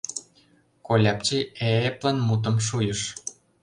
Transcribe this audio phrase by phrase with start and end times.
[0.87, 1.39] Кольапчи
[1.71, 3.01] э-эплын мутым шуйыш: